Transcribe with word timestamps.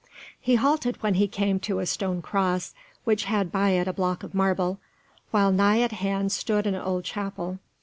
He 0.39 0.55
halted 0.55 1.03
when 1.03 1.13
he 1.13 1.27
came 1.27 1.59
to 1.59 1.77
a 1.77 1.85
stone 1.85 2.23
cross, 2.23 2.73
which 3.03 3.25
had 3.25 3.51
by 3.51 3.69
it 3.73 3.87
a 3.87 3.93
block 3.93 4.23
of 4.23 4.33
marble, 4.33 4.79
while 5.29 5.51
nigh 5.51 5.81
at 5.81 5.91
hand 5.91 6.31
stood 6.31 6.65
an 6.65 6.73
old 6.73 7.03
chapel. 7.03 7.59